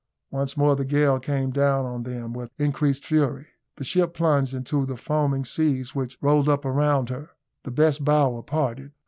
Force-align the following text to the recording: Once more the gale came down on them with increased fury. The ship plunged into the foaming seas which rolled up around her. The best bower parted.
Once 0.31 0.57
more 0.57 0.75
the 0.75 0.83
gale 0.83 1.19
came 1.19 1.51
down 1.51 1.85
on 1.85 2.01
them 2.01 2.33
with 2.33 2.49
increased 2.59 3.05
fury. 3.05 3.45
The 3.75 3.83
ship 3.83 4.15
plunged 4.15 4.51
into 4.51 4.83
the 4.87 4.97
foaming 4.97 5.45
seas 5.45 5.93
which 5.93 6.17
rolled 6.23 6.49
up 6.49 6.65
around 6.65 7.09
her. 7.09 7.33
The 7.65 7.71
best 7.71 8.03
bower 8.03 8.41
parted. 8.41 8.93